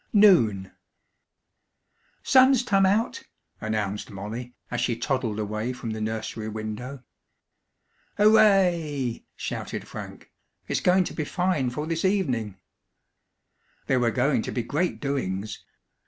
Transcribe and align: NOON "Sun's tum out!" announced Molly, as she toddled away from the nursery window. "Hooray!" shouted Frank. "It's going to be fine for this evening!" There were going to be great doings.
NOON 0.13 0.71
"Sun's 2.23 2.63
tum 2.63 2.87
out!" 2.87 3.21
announced 3.59 4.09
Molly, 4.09 4.55
as 4.71 4.81
she 4.81 4.95
toddled 4.97 5.37
away 5.37 5.73
from 5.73 5.91
the 5.91 6.01
nursery 6.01 6.49
window. 6.49 7.03
"Hooray!" 8.17 9.25
shouted 9.35 9.87
Frank. 9.87 10.31
"It's 10.67 10.79
going 10.81 11.03
to 11.03 11.13
be 11.13 11.23
fine 11.23 11.69
for 11.69 11.85
this 11.85 12.03
evening!" 12.03 12.57
There 13.85 13.99
were 13.99 14.09
going 14.09 14.41
to 14.41 14.51
be 14.51 14.63
great 14.63 14.99
doings. 14.99 15.63